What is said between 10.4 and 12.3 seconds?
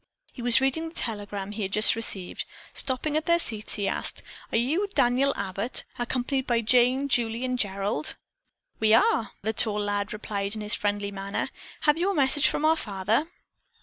in his friendly manner. "Have you a